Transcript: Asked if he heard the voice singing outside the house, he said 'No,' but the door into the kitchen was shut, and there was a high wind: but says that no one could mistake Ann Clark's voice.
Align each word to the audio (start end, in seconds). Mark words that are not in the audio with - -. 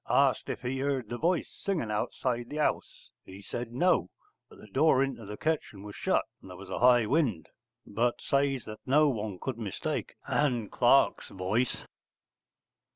Asked 0.09 0.49
if 0.49 0.63
he 0.63 0.79
heard 0.79 1.09
the 1.09 1.19
voice 1.19 1.47
singing 1.47 1.91
outside 1.91 2.49
the 2.49 2.57
house, 2.57 3.11
he 3.23 3.39
said 3.39 3.71
'No,' 3.71 4.09
but 4.49 4.57
the 4.57 4.65
door 4.65 5.03
into 5.03 5.25
the 5.27 5.37
kitchen 5.37 5.83
was 5.83 5.95
shut, 5.95 6.25
and 6.41 6.49
there 6.49 6.57
was 6.57 6.71
a 6.71 6.79
high 6.79 7.05
wind: 7.05 7.49
but 7.85 8.19
says 8.19 8.65
that 8.65 8.79
no 8.87 9.09
one 9.09 9.37
could 9.39 9.59
mistake 9.59 10.15
Ann 10.27 10.69
Clark's 10.69 11.29
voice. 11.29 11.85